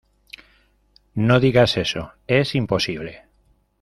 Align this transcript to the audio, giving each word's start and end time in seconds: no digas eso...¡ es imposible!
no 1.13 1.39
digas 1.39 1.77
eso...¡ 1.77 2.13
es 2.25 2.55
imposible! 2.55 3.27